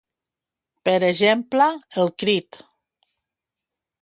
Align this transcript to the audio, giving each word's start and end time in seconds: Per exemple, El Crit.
Per 0.89 0.95
exemple, 1.09 1.67
El 2.05 2.13
Crit. 2.25 2.61